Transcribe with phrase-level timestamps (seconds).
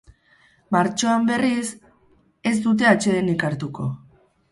[0.75, 1.65] Martxoan, berriz,
[2.53, 3.87] ez dute atsedenik hartuko.